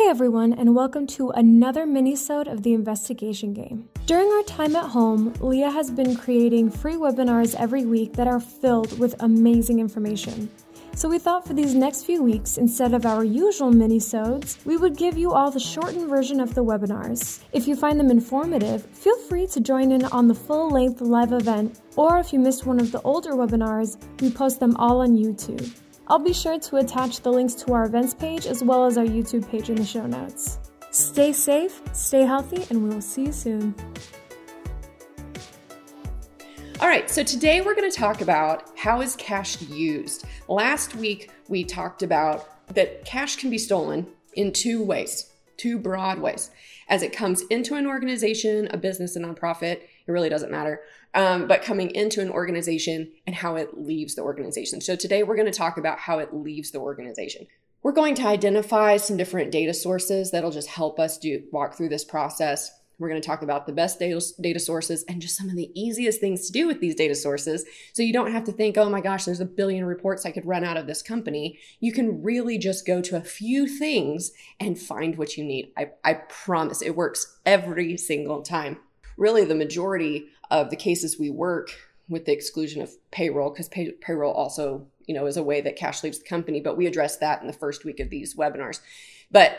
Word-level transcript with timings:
Hey 0.00 0.08
everyone, 0.08 0.54
and 0.54 0.74
welcome 0.74 1.06
to 1.08 1.28
another 1.28 1.84
mini-sode 1.84 2.48
of 2.48 2.62
the 2.62 2.72
investigation 2.72 3.52
game. 3.52 3.86
During 4.06 4.28
our 4.28 4.42
time 4.44 4.74
at 4.74 4.86
home, 4.86 5.34
Leah 5.40 5.70
has 5.70 5.90
been 5.90 6.16
creating 6.16 6.70
free 6.70 6.94
webinars 6.94 7.54
every 7.54 7.84
week 7.84 8.14
that 8.14 8.26
are 8.26 8.40
filled 8.40 8.98
with 8.98 9.14
amazing 9.20 9.78
information. 9.78 10.48
So 10.94 11.06
we 11.06 11.18
thought 11.18 11.46
for 11.46 11.52
these 11.52 11.74
next 11.74 12.04
few 12.04 12.22
weeks, 12.22 12.56
instead 12.56 12.94
of 12.94 13.04
our 13.04 13.22
usual 13.24 13.70
mini-sodes, 13.70 14.56
we 14.64 14.78
would 14.78 14.96
give 14.96 15.18
you 15.18 15.32
all 15.32 15.50
the 15.50 15.60
shortened 15.60 16.08
version 16.08 16.40
of 16.40 16.54
the 16.54 16.64
webinars. 16.64 17.40
If 17.52 17.68
you 17.68 17.76
find 17.76 18.00
them 18.00 18.10
informative, 18.10 18.86
feel 18.86 19.18
free 19.28 19.46
to 19.48 19.60
join 19.60 19.92
in 19.92 20.06
on 20.06 20.28
the 20.28 20.34
full-length 20.34 21.02
live 21.02 21.34
event, 21.34 21.78
or 21.96 22.18
if 22.18 22.32
you 22.32 22.38
missed 22.38 22.64
one 22.64 22.80
of 22.80 22.90
the 22.90 23.02
older 23.02 23.32
webinars, 23.32 23.98
we 24.22 24.30
post 24.30 24.60
them 24.60 24.74
all 24.76 25.02
on 25.02 25.10
YouTube. 25.10 25.70
I'll 26.10 26.18
be 26.18 26.32
sure 26.32 26.58
to 26.58 26.78
attach 26.78 27.20
the 27.20 27.30
links 27.30 27.54
to 27.54 27.72
our 27.72 27.84
events 27.84 28.14
page 28.14 28.46
as 28.46 28.64
well 28.64 28.84
as 28.84 28.98
our 28.98 29.04
YouTube 29.04 29.48
page 29.48 29.70
in 29.70 29.76
the 29.76 29.84
show 29.84 30.08
notes. 30.08 30.58
Stay 30.90 31.32
safe, 31.32 31.80
stay 31.92 32.22
healthy, 32.22 32.66
and 32.68 32.82
we 32.82 32.92
will 32.92 33.00
see 33.00 33.26
you 33.26 33.32
soon. 33.32 33.72
All 36.80 36.88
right, 36.88 37.08
so 37.08 37.22
today 37.22 37.60
we're 37.60 37.76
going 37.76 37.88
to 37.88 37.96
talk 37.96 38.22
about 38.22 38.76
how 38.76 39.00
is 39.02 39.14
cash 39.14 39.62
used. 39.62 40.24
Last 40.48 40.96
week 40.96 41.30
we 41.46 41.62
talked 41.62 42.02
about 42.02 42.66
that 42.74 43.04
cash 43.04 43.36
can 43.36 43.48
be 43.48 43.58
stolen 43.58 44.08
in 44.32 44.52
two 44.52 44.82
ways, 44.82 45.30
two 45.58 45.78
broad 45.78 46.18
ways. 46.18 46.50
As 46.88 47.04
it 47.04 47.12
comes 47.12 47.42
into 47.50 47.76
an 47.76 47.86
organization, 47.86 48.66
a 48.72 48.76
business, 48.76 49.14
a 49.14 49.20
nonprofit, 49.20 49.82
it 50.06 50.12
really 50.12 50.28
doesn't 50.28 50.50
matter. 50.50 50.80
Um, 51.14 51.48
but 51.48 51.62
coming 51.62 51.90
into 51.90 52.20
an 52.20 52.30
organization 52.30 53.10
and 53.26 53.34
how 53.34 53.56
it 53.56 53.78
leaves 53.78 54.14
the 54.14 54.22
organization. 54.22 54.80
So 54.80 54.96
today 54.96 55.22
we're 55.22 55.36
going 55.36 55.50
to 55.50 55.58
talk 55.58 55.76
about 55.76 55.98
how 55.98 56.18
it 56.18 56.34
leaves 56.34 56.70
the 56.70 56.78
organization. 56.78 57.46
We're 57.82 57.92
going 57.92 58.14
to 58.16 58.26
identify 58.26 58.98
some 58.98 59.16
different 59.16 59.50
data 59.50 59.72
sources 59.72 60.30
that'll 60.30 60.50
just 60.50 60.68
help 60.68 61.00
us 61.00 61.18
do 61.18 61.42
walk 61.50 61.76
through 61.76 61.88
this 61.88 62.04
process. 62.04 62.70
We're 62.98 63.08
going 63.08 63.22
to 63.22 63.26
talk 63.26 63.40
about 63.40 63.66
the 63.66 63.72
best 63.72 63.98
data, 63.98 64.20
data 64.42 64.60
sources 64.60 65.04
and 65.08 65.22
just 65.22 65.36
some 65.36 65.48
of 65.48 65.56
the 65.56 65.70
easiest 65.74 66.20
things 66.20 66.46
to 66.46 66.52
do 66.52 66.66
with 66.66 66.80
these 66.80 66.94
data 66.94 67.14
sources. 67.14 67.64
So 67.94 68.02
you 68.02 68.12
don't 68.12 68.30
have 68.30 68.44
to 68.44 68.52
think, 68.52 68.76
oh 68.76 68.90
my 68.90 69.00
gosh, 69.00 69.24
there's 69.24 69.40
a 69.40 69.46
billion 69.46 69.86
reports 69.86 70.26
I 70.26 70.32
could 70.32 70.44
run 70.44 70.64
out 70.64 70.76
of 70.76 70.86
this 70.86 71.00
company. 71.00 71.58
You 71.80 71.92
can 71.92 72.22
really 72.22 72.58
just 72.58 72.86
go 72.86 73.00
to 73.00 73.16
a 73.16 73.22
few 73.22 73.66
things 73.66 74.32
and 74.60 74.78
find 74.78 75.16
what 75.16 75.38
you 75.38 75.44
need. 75.44 75.72
I, 75.78 75.92
I 76.04 76.14
promise 76.14 76.82
it 76.82 76.94
works 76.94 77.38
every 77.46 77.96
single 77.96 78.42
time 78.42 78.76
really 79.20 79.44
the 79.44 79.54
majority 79.54 80.26
of 80.50 80.70
the 80.70 80.76
cases 80.76 81.18
we 81.18 81.30
work 81.30 81.70
with 82.08 82.24
the 82.24 82.32
exclusion 82.32 82.82
of 82.82 82.90
payroll 83.12 83.50
because 83.50 83.68
pay, 83.68 83.92
payroll 83.92 84.32
also 84.32 84.86
you 85.06 85.14
know 85.14 85.26
is 85.26 85.36
a 85.36 85.42
way 85.42 85.60
that 85.60 85.76
cash 85.76 86.02
leaves 86.02 86.18
the 86.18 86.28
company 86.28 86.60
but 86.60 86.76
we 86.76 86.86
address 86.86 87.18
that 87.18 87.40
in 87.40 87.46
the 87.46 87.52
first 87.52 87.84
week 87.84 88.00
of 88.00 88.10
these 88.10 88.34
webinars. 88.34 88.80
But 89.30 89.58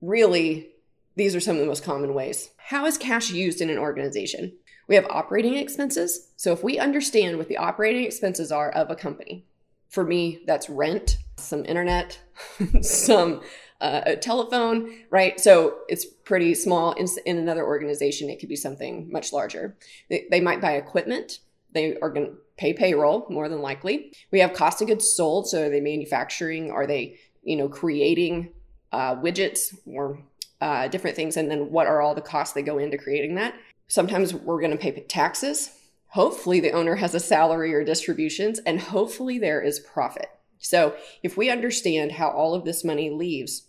really 0.00 0.68
these 1.16 1.34
are 1.34 1.40
some 1.40 1.56
of 1.56 1.60
the 1.60 1.66
most 1.66 1.84
common 1.84 2.14
ways. 2.14 2.50
How 2.56 2.86
is 2.86 2.96
cash 2.96 3.30
used 3.30 3.60
in 3.60 3.70
an 3.70 3.78
organization? 3.78 4.52
We 4.88 4.94
have 4.94 5.06
operating 5.10 5.56
expenses. 5.56 6.28
So 6.36 6.52
if 6.52 6.62
we 6.62 6.78
understand 6.78 7.38
what 7.38 7.48
the 7.48 7.56
operating 7.56 8.04
expenses 8.04 8.52
are 8.52 8.70
of 8.70 8.90
a 8.90 8.96
company 8.96 9.46
for 9.88 10.04
me 10.04 10.42
that's 10.46 10.70
rent 10.70 11.18
some 11.36 11.64
internet 11.66 12.18
some 12.80 13.42
uh, 13.82 14.02
a 14.06 14.16
telephone, 14.16 14.94
right? 15.10 15.40
So 15.40 15.78
it's 15.88 16.06
pretty 16.06 16.54
small. 16.54 16.92
In, 16.92 17.06
in, 17.26 17.36
another 17.36 17.66
organization, 17.66 18.30
it 18.30 18.38
could 18.38 18.48
be 18.48 18.56
something 18.56 19.10
much 19.10 19.32
larger. 19.32 19.76
They, 20.08 20.26
they 20.30 20.40
might 20.40 20.60
buy 20.60 20.74
equipment. 20.74 21.40
They 21.72 21.96
are 21.98 22.10
going 22.10 22.26
to 22.26 22.32
pay 22.56 22.72
payroll 22.72 23.26
more 23.28 23.48
than 23.48 23.60
likely. 23.60 24.12
We 24.30 24.38
have 24.38 24.52
cost 24.52 24.80
of 24.80 24.88
goods 24.88 25.10
sold. 25.10 25.48
So 25.48 25.66
are 25.66 25.68
they 25.68 25.80
manufacturing? 25.80 26.70
Are 26.70 26.86
they, 26.86 27.18
you 27.42 27.56
know, 27.56 27.68
creating 27.68 28.52
uh, 28.92 29.16
widgets 29.16 29.76
or 29.84 30.22
uh, 30.60 30.86
different 30.86 31.16
things? 31.16 31.36
And 31.36 31.50
then 31.50 31.72
what 31.72 31.88
are 31.88 32.00
all 32.00 32.14
the 32.14 32.20
costs 32.20 32.54
that 32.54 32.62
go 32.62 32.78
into 32.78 32.96
creating 32.96 33.34
that? 33.34 33.54
Sometimes 33.88 34.32
we're 34.32 34.60
going 34.60 34.70
to 34.70 34.78
pay 34.78 34.92
taxes. 34.92 35.70
Hopefully, 36.10 36.60
the 36.60 36.72
owner 36.72 36.94
has 36.96 37.14
a 37.14 37.20
salary 37.20 37.74
or 37.74 37.82
distributions, 37.82 38.58
and 38.60 38.78
hopefully, 38.78 39.38
there 39.38 39.62
is 39.62 39.80
profit. 39.80 40.28
So, 40.58 40.94
if 41.22 41.38
we 41.38 41.48
understand 41.48 42.12
how 42.12 42.28
all 42.28 42.54
of 42.54 42.66
this 42.66 42.84
money 42.84 43.08
leaves 43.08 43.66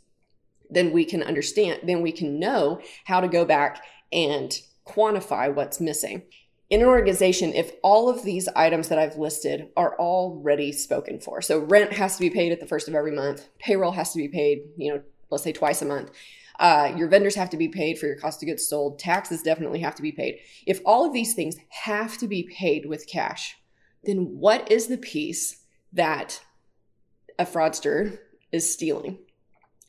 then 0.69 0.91
we 0.91 1.05
can 1.05 1.23
understand, 1.23 1.81
then 1.83 2.01
we 2.01 2.11
can 2.11 2.39
know 2.39 2.81
how 3.05 3.21
to 3.21 3.27
go 3.27 3.45
back 3.45 3.83
and 4.11 4.59
quantify 4.87 5.53
what's 5.53 5.79
missing. 5.79 6.23
In 6.69 6.81
an 6.81 6.87
organization, 6.87 7.53
if 7.53 7.73
all 7.83 8.09
of 8.09 8.23
these 8.23 8.47
items 8.55 8.89
that 8.89 8.97
I've 8.97 9.17
listed 9.17 9.69
are 9.77 9.97
already 9.99 10.71
spoken 10.71 11.19
for, 11.19 11.41
so 11.41 11.59
rent 11.59 11.93
has 11.93 12.15
to 12.15 12.21
be 12.21 12.29
paid 12.29 12.51
at 12.51 12.59
the 12.59 12.65
first 12.65 12.87
of 12.87 12.95
every 12.95 13.11
month, 13.11 13.47
payroll 13.59 13.91
has 13.91 14.11
to 14.13 14.17
be 14.17 14.27
paid, 14.27 14.63
you 14.77 14.93
know, 14.93 15.01
let's 15.29 15.43
say 15.43 15.51
twice 15.51 15.81
a 15.81 15.85
month. 15.85 16.11
Uh, 16.59 16.93
your 16.95 17.07
vendors 17.07 17.35
have 17.35 17.49
to 17.49 17.57
be 17.57 17.67
paid 17.67 17.97
for 17.97 18.05
your 18.05 18.15
cost 18.15 18.41
of 18.41 18.47
goods 18.47 18.67
sold. 18.67 18.99
Taxes 18.99 19.41
definitely 19.41 19.79
have 19.79 19.95
to 19.95 20.01
be 20.01 20.11
paid. 20.11 20.39
If 20.65 20.79
all 20.85 21.05
of 21.05 21.13
these 21.13 21.33
things 21.33 21.57
have 21.69 22.17
to 22.19 22.27
be 22.27 22.43
paid 22.43 22.85
with 22.85 23.07
cash, 23.07 23.57
then 24.03 24.37
what 24.39 24.71
is 24.71 24.87
the 24.87 24.97
piece 24.97 25.63
that 25.91 26.41
a 27.39 27.45
fraudster 27.45 28.19
is 28.51 28.71
stealing? 28.71 29.19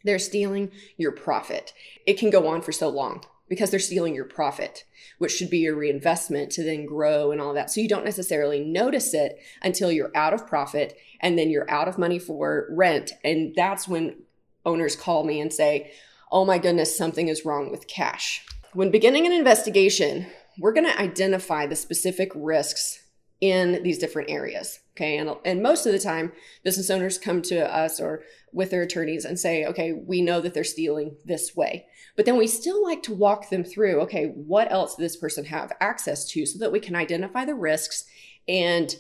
They're 0.05 0.19
stealing 0.19 0.71
your 0.97 1.13
profit. 1.13 1.73
It 2.07 2.19
can 2.19 2.31
go 2.31 2.47
on 2.47 2.63
for 2.63 2.73
so 2.73 2.89
long 2.89 3.25
because 3.49 3.71
they're 3.71 3.81
stealing 3.81 4.15
your 4.15 4.25
profit, 4.25 4.85
which 5.19 5.33
should 5.33 5.51
be 5.51 5.59
your 5.59 5.77
reinvestment 5.77 6.51
to 6.53 6.63
then 6.63 6.87
grow 6.87 7.33
and 7.33 7.41
all 7.41 7.55
that. 7.55 7.71
So 7.71 7.81
you 7.81 7.89
don't 7.89 8.05
necessarily 8.05 8.61
notice 8.61 9.15
it 9.15 9.39
until 9.63 9.91
you're 9.91 10.13
out 10.15 10.33
of 10.33 10.47
profit 10.47 10.97
and 11.21 11.39
then 11.39 11.51
you're 11.51 11.71
out 11.71 11.89
of 11.89 11.99
money 11.99 12.19
for 12.19 12.69
rent. 12.71 13.13
And 13.23 13.55
that's 13.55 13.89
when 13.89 14.23
owners 14.65 14.97
call 14.97 15.25
me 15.25 15.41
and 15.41 15.53
say, 15.53 15.93
Oh 16.33 16.45
my 16.45 16.59
goodness, 16.59 16.97
something 16.97 17.29
is 17.29 17.45
wrong 17.45 17.71
with 17.71 17.87
cash. 17.87 18.45
When 18.73 18.91
beginning 18.91 19.25
an 19.25 19.33
investigation, 19.33 20.27
we're 20.59 20.73
going 20.73 20.91
to 20.91 21.01
identify 21.01 21.67
the 21.67 21.77
specific 21.77 22.33
risks 22.35 23.04
in 23.45 23.83
these 23.83 23.99
different 23.99 24.31
areas. 24.31 24.81
Okay. 24.97 25.19
And, 25.19 25.37
and 25.45 25.63
most 25.63 25.85
of 25.85 25.93
the 25.93 25.99
time, 25.99 26.33
business 26.63 26.89
owners 26.89 27.19
come 27.19 27.43
to 27.43 27.71
us 27.71 28.01
or 28.01 28.23
with 28.55 28.71
their 28.71 28.81
attorneys 28.81 29.27
and 29.27 29.39
say, 29.39 29.67
okay, 29.67 29.93
we 29.93 30.23
know 30.23 30.41
that 30.41 30.55
they're 30.55 30.65
stealing 30.65 31.17
this 31.27 31.55
way. 31.55 31.85
But 32.17 32.25
then 32.25 32.39
we 32.39 32.47
still 32.47 32.83
like 32.83 33.03
to 33.03 33.13
walk 33.13 33.51
them 33.51 33.63
through, 33.63 34.01
okay, 34.01 34.29
what 34.35 34.73
else 34.73 34.93
does 34.93 35.05
this 35.13 35.17
person 35.19 35.45
have 35.45 35.73
access 35.79 36.27
to 36.31 36.47
so 36.47 36.59
that 36.59 36.73
we 36.73 36.81
can 36.81 36.97
identify 36.97 37.45
the 37.45 37.55
risks 37.55 38.07
and 38.49 38.97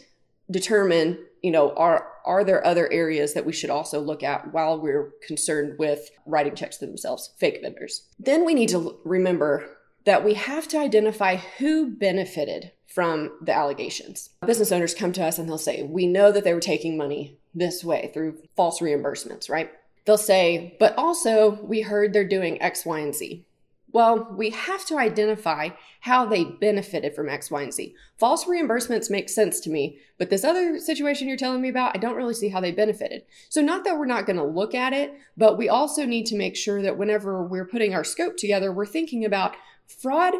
determine, 0.50 1.24
you 1.42 1.50
know, 1.50 1.72
are 1.74 2.08
are 2.26 2.44
there 2.44 2.66
other 2.66 2.92
areas 2.92 3.32
that 3.32 3.46
we 3.46 3.52
should 3.52 3.70
also 3.70 3.98
look 3.98 4.22
at 4.22 4.52
while 4.52 4.78
we're 4.78 5.12
concerned 5.26 5.78
with 5.78 6.10
writing 6.26 6.54
checks 6.54 6.76
to 6.78 6.86
themselves, 6.86 7.30
fake 7.38 7.60
vendors. 7.62 8.08
Then 8.18 8.44
we 8.44 8.52
need 8.52 8.68
to 8.70 8.98
remember 9.04 9.64
that 10.04 10.22
we 10.22 10.34
have 10.34 10.68
to 10.68 10.78
identify 10.78 11.36
who 11.36 11.96
benefited 11.96 12.72
from 12.94 13.32
the 13.42 13.52
allegations. 13.52 14.30
Business 14.46 14.70
owners 14.70 14.94
come 14.94 15.12
to 15.12 15.24
us 15.24 15.36
and 15.36 15.48
they'll 15.48 15.58
say, 15.58 15.82
We 15.82 16.06
know 16.06 16.30
that 16.30 16.44
they 16.44 16.54
were 16.54 16.60
taking 16.60 16.96
money 16.96 17.36
this 17.52 17.82
way 17.82 18.10
through 18.14 18.38
false 18.54 18.80
reimbursements, 18.80 19.50
right? 19.50 19.72
They'll 20.04 20.16
say, 20.16 20.76
But 20.78 20.96
also, 20.96 21.58
we 21.62 21.80
heard 21.80 22.12
they're 22.12 22.26
doing 22.26 22.62
X, 22.62 22.86
Y, 22.86 23.00
and 23.00 23.14
Z. 23.14 23.44
Well, 23.90 24.28
we 24.36 24.50
have 24.50 24.84
to 24.86 24.98
identify 24.98 25.70
how 26.00 26.24
they 26.24 26.44
benefited 26.44 27.14
from 27.14 27.28
X, 27.28 27.50
Y, 27.50 27.62
and 27.62 27.74
Z. 27.74 27.94
False 28.16 28.44
reimbursements 28.44 29.10
make 29.10 29.28
sense 29.28 29.58
to 29.60 29.70
me, 29.70 29.98
but 30.16 30.30
this 30.30 30.44
other 30.44 30.78
situation 30.78 31.26
you're 31.26 31.36
telling 31.36 31.62
me 31.62 31.68
about, 31.68 31.96
I 31.96 31.98
don't 31.98 32.16
really 32.16 32.34
see 32.34 32.48
how 32.48 32.60
they 32.60 32.72
benefited. 32.72 33.24
So, 33.48 33.60
not 33.60 33.82
that 33.84 33.98
we're 33.98 34.06
not 34.06 34.26
going 34.26 34.36
to 34.36 34.44
look 34.44 34.72
at 34.72 34.92
it, 34.92 35.14
but 35.36 35.58
we 35.58 35.68
also 35.68 36.06
need 36.06 36.26
to 36.26 36.36
make 36.36 36.54
sure 36.54 36.80
that 36.80 36.96
whenever 36.96 37.42
we're 37.42 37.66
putting 37.66 37.92
our 37.92 38.04
scope 38.04 38.36
together, 38.36 38.70
we're 38.72 38.86
thinking 38.86 39.24
about 39.24 39.56
fraud 39.88 40.34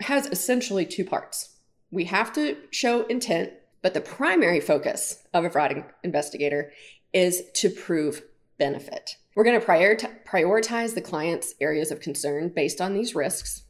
has 0.00 0.26
essentially 0.26 0.84
two 0.84 1.04
parts 1.04 1.57
we 1.90 2.04
have 2.04 2.32
to 2.34 2.56
show 2.70 3.06
intent, 3.06 3.52
but 3.82 3.94
the 3.94 4.00
primary 4.00 4.60
focus 4.60 5.22
of 5.32 5.44
a 5.44 5.50
fraud 5.50 5.84
investigator 6.02 6.72
is 7.12 7.44
to 7.54 7.70
prove 7.70 8.22
benefit. 8.58 9.16
We're 9.34 9.44
going 9.44 9.60
to 9.60 9.66
prioritize 9.66 10.94
the 10.94 11.00
client's 11.00 11.54
areas 11.60 11.90
of 11.90 12.00
concern 12.00 12.48
based 12.48 12.80
on 12.80 12.92
these 12.92 13.14
risks. 13.14 13.62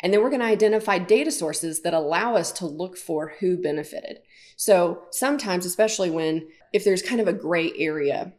And 0.00 0.12
then 0.12 0.22
we're 0.22 0.30
going 0.30 0.40
to 0.40 0.46
identify 0.46 0.98
data 0.98 1.32
sources 1.32 1.80
that 1.82 1.94
allow 1.94 2.36
us 2.36 2.52
to 2.52 2.66
look 2.66 2.96
for 2.96 3.34
who 3.40 3.56
benefited. 3.56 4.18
So 4.56 5.04
sometimes, 5.10 5.66
especially 5.66 6.10
when 6.10 6.48
if 6.72 6.84
there's 6.84 7.02
kind 7.02 7.20
of 7.20 7.26
a 7.26 7.32
gray 7.32 7.72
area, 7.76 8.34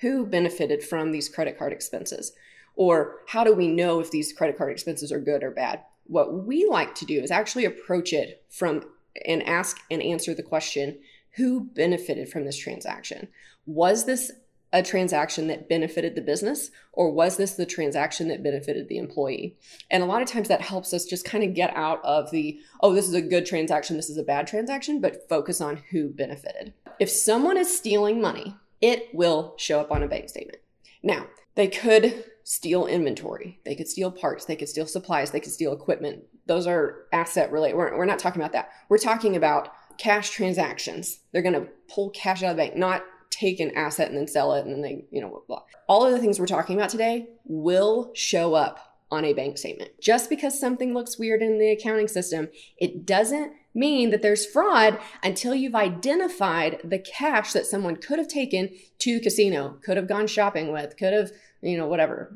who 0.00 0.26
benefited 0.26 0.82
from 0.82 1.10
these 1.10 1.28
credit 1.28 1.58
card 1.58 1.72
expenses? 1.72 2.32
Or 2.74 3.20
how 3.28 3.44
do 3.44 3.54
we 3.54 3.68
know 3.68 4.00
if 4.00 4.10
these 4.10 4.32
credit 4.32 4.58
card 4.58 4.72
expenses 4.72 5.10
are 5.10 5.18
good 5.18 5.42
or 5.42 5.50
bad? 5.50 5.82
What 6.08 6.44
we 6.44 6.66
like 6.66 6.94
to 6.96 7.04
do 7.04 7.20
is 7.20 7.30
actually 7.30 7.64
approach 7.64 8.12
it 8.12 8.44
from 8.48 8.82
and 9.24 9.42
ask 9.44 9.78
and 9.90 10.02
answer 10.02 10.34
the 10.34 10.42
question 10.42 10.98
who 11.36 11.60
benefited 11.60 12.28
from 12.28 12.44
this 12.44 12.56
transaction? 12.56 13.28
Was 13.66 14.04
this 14.04 14.32
a 14.72 14.82
transaction 14.82 15.46
that 15.46 15.68
benefited 15.68 16.14
the 16.14 16.20
business 16.20 16.70
or 16.92 17.12
was 17.12 17.36
this 17.36 17.54
the 17.54 17.66
transaction 17.66 18.28
that 18.28 18.42
benefited 18.42 18.88
the 18.88 18.98
employee? 18.98 19.56
And 19.90 20.02
a 20.02 20.06
lot 20.06 20.22
of 20.22 20.28
times 20.28 20.48
that 20.48 20.60
helps 20.60 20.92
us 20.92 21.04
just 21.04 21.24
kind 21.24 21.44
of 21.44 21.54
get 21.54 21.74
out 21.76 22.04
of 22.04 22.30
the, 22.30 22.58
oh, 22.80 22.92
this 22.92 23.08
is 23.08 23.14
a 23.14 23.22
good 23.22 23.46
transaction, 23.46 23.96
this 23.96 24.10
is 24.10 24.16
a 24.16 24.22
bad 24.22 24.46
transaction, 24.46 25.00
but 25.00 25.28
focus 25.28 25.60
on 25.60 25.82
who 25.90 26.08
benefited. 26.08 26.72
If 26.98 27.10
someone 27.10 27.56
is 27.56 27.76
stealing 27.76 28.20
money, 28.20 28.56
it 28.80 29.08
will 29.14 29.54
show 29.56 29.80
up 29.80 29.90
on 29.90 30.02
a 30.02 30.08
bank 30.08 30.28
statement. 30.28 30.58
Now, 31.02 31.26
They 31.56 31.68
could 31.68 32.24
steal 32.48 32.86
inventory. 32.86 33.58
They 33.64 33.74
could 33.74 33.88
steal 33.88 34.12
parts. 34.12 34.44
They 34.44 34.54
could 34.54 34.68
steal 34.68 34.86
supplies. 34.86 35.32
They 35.32 35.40
could 35.40 35.52
steal 35.52 35.72
equipment. 35.72 36.22
Those 36.46 36.68
are 36.68 37.06
asset 37.12 37.50
related. 37.50 37.76
We're, 37.76 37.98
we're 37.98 38.04
not 38.04 38.20
talking 38.20 38.40
about 38.40 38.52
that. 38.52 38.70
We're 38.88 38.98
talking 38.98 39.34
about 39.34 39.72
cash 39.98 40.30
transactions. 40.30 41.18
They're 41.32 41.42
going 41.42 41.60
to 41.60 41.66
pull 41.92 42.10
cash 42.10 42.44
out 42.44 42.52
of 42.52 42.56
the 42.56 42.62
bank, 42.62 42.76
not 42.76 43.02
take 43.30 43.58
an 43.58 43.72
asset 43.74 44.10
and 44.10 44.16
then 44.16 44.28
sell 44.28 44.52
it 44.52 44.64
and 44.64 44.72
then 44.72 44.80
they, 44.80 45.06
you 45.10 45.20
know, 45.20 45.42
blah. 45.48 45.62
All 45.88 46.06
of 46.06 46.12
the 46.12 46.20
things 46.20 46.38
we're 46.38 46.46
talking 46.46 46.76
about 46.76 46.88
today 46.88 47.26
will 47.46 48.12
show 48.14 48.54
up 48.54 48.96
on 49.10 49.24
a 49.24 49.32
bank 49.32 49.58
statement. 49.58 49.90
Just 50.00 50.30
because 50.30 50.58
something 50.58 50.94
looks 50.94 51.18
weird 51.18 51.42
in 51.42 51.58
the 51.58 51.72
accounting 51.72 52.06
system, 52.06 52.48
it 52.78 53.04
doesn't 53.04 53.52
mean 53.74 54.10
that 54.10 54.22
there's 54.22 54.46
fraud 54.46 54.98
until 55.22 55.54
you've 55.54 55.74
identified 55.74 56.80
the 56.82 56.98
cash 56.98 57.52
that 57.52 57.66
someone 57.66 57.96
could 57.96 58.18
have 58.18 58.28
taken 58.28 58.70
to 58.98 59.20
casino, 59.20 59.78
could 59.84 59.96
have 59.96 60.08
gone 60.08 60.26
shopping 60.26 60.72
with, 60.72 60.96
could 60.96 61.12
have, 61.12 61.30
you 61.62 61.76
know, 61.76 61.86
whatever. 61.86 62.34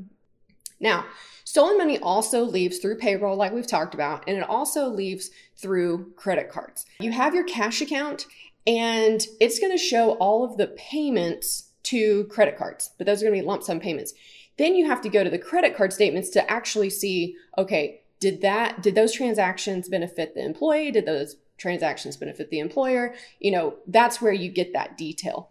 Now, 0.80 1.04
stolen 1.44 1.76
money 1.76 1.98
also 1.98 2.42
leaves 2.42 2.78
through 2.78 2.96
payroll, 2.96 3.36
like 3.36 3.52
we've 3.52 3.66
talked 3.66 3.94
about, 3.94 4.24
and 4.26 4.38
it 4.38 4.48
also 4.48 4.88
leaves 4.88 5.30
through 5.56 6.12
credit 6.16 6.50
cards. 6.50 6.86
You 7.00 7.12
have 7.12 7.34
your 7.34 7.44
cash 7.44 7.82
account, 7.82 8.26
and 8.66 9.24
it's 9.40 9.58
going 9.58 9.72
to 9.72 9.78
show 9.78 10.12
all 10.12 10.44
of 10.44 10.56
the 10.56 10.68
payments 10.68 11.70
to 11.84 12.24
credit 12.24 12.56
cards, 12.56 12.90
but 12.98 13.06
those 13.06 13.22
are 13.22 13.26
going 13.26 13.36
to 13.36 13.42
be 13.42 13.46
lump 13.46 13.62
sum 13.62 13.80
payments. 13.80 14.14
Then 14.58 14.74
you 14.74 14.86
have 14.86 15.00
to 15.02 15.08
go 15.08 15.24
to 15.24 15.30
the 15.30 15.38
credit 15.38 15.76
card 15.76 15.92
statements 15.92 16.30
to 16.30 16.50
actually 16.50 16.90
see, 16.90 17.36
okay, 17.56 18.02
did 18.20 18.42
that 18.42 18.82
did 18.82 18.94
those 18.94 19.12
transactions 19.12 19.88
benefit 19.88 20.34
the 20.34 20.44
employee? 20.44 20.90
Did 20.90 21.06
those 21.06 21.36
transactions 21.56 22.16
benefit 22.16 22.50
the 22.50 22.58
employer? 22.58 23.14
You 23.38 23.52
know, 23.52 23.74
that's 23.86 24.20
where 24.20 24.32
you 24.32 24.50
get 24.50 24.74
that 24.74 24.98
detail 24.98 25.50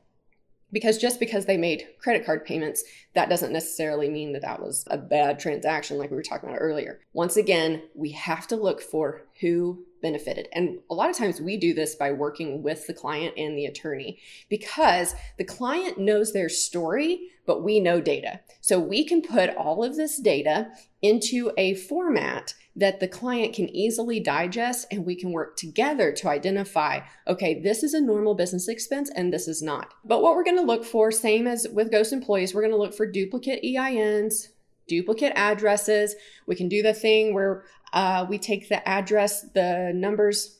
because 0.71 0.97
just 0.97 1.19
because 1.19 1.45
they 1.45 1.57
made 1.57 1.87
credit 1.99 2.25
card 2.25 2.45
payments 2.45 2.83
that 3.13 3.29
doesn't 3.29 3.53
necessarily 3.53 4.09
mean 4.09 4.33
that 4.33 4.41
that 4.41 4.61
was 4.61 4.85
a 4.91 4.97
bad 4.97 5.39
transaction 5.39 5.97
like 5.97 6.11
we 6.11 6.15
were 6.15 6.23
talking 6.23 6.49
about 6.49 6.61
earlier. 6.61 6.99
Once 7.13 7.37
again 7.37 7.81
we 7.95 8.11
have 8.11 8.47
to 8.47 8.55
look 8.55 8.81
for 8.81 9.23
who 9.41 9.83
benefited. 10.01 10.47
And 10.53 10.79
a 10.89 10.93
lot 10.93 11.09
of 11.09 11.17
times 11.17 11.41
we 11.41 11.57
do 11.57 11.73
this 11.73 11.95
by 11.95 12.11
working 12.11 12.63
with 12.63 12.87
the 12.87 12.93
client 12.93 13.33
and 13.37 13.57
the 13.57 13.65
attorney 13.65 14.19
because 14.49 15.13
the 15.37 15.43
client 15.43 15.97
knows 15.97 16.31
their 16.31 16.49
story 16.49 17.31
but 17.45 17.63
we 17.63 17.79
know 17.79 17.99
data. 17.99 18.41
So 18.61 18.79
we 18.79 19.03
can 19.03 19.23
put 19.23 19.55
all 19.55 19.83
of 19.83 19.95
this 19.95 20.19
data 20.19 20.67
into 21.01 21.51
a 21.57 21.73
format 21.73 22.53
that 22.79 22.99
the 22.99 23.07
client 23.07 23.53
can 23.53 23.69
easily 23.75 24.19
digest 24.19 24.87
and 24.89 25.05
we 25.05 25.15
can 25.15 25.31
work 25.31 25.57
together 25.57 26.11
to 26.13 26.29
identify 26.29 27.01
okay, 27.27 27.59
this 27.61 27.83
is 27.83 27.93
a 27.93 28.01
normal 28.01 28.33
business 28.33 28.67
expense 28.67 29.11
and 29.15 29.33
this 29.33 29.47
is 29.47 29.61
not. 29.61 29.93
But 30.05 30.21
what 30.21 30.35
we're 30.35 30.43
going 30.43 30.57
to 30.57 30.63
look 30.63 30.85
for, 30.85 31.11
same 31.11 31.45
as 31.45 31.67
with 31.71 31.91
ghost 31.91 32.13
employees, 32.13 32.53
we're 32.53 32.61
going 32.61 32.71
to 32.71 32.77
look 32.77 32.95
for 32.95 33.05
duplicate 33.05 33.63
EINs, 33.63 34.47
duplicate 34.87 35.33
addresses. 35.35 36.15
We 36.47 36.55
can 36.55 36.69
do 36.69 36.81
the 36.81 36.93
thing 36.93 37.33
where 37.33 37.63
uh, 37.93 38.25
we 38.29 38.37
take 38.37 38.69
the 38.69 38.87
address, 38.87 39.41
the 39.53 39.91
numbers 39.93 40.57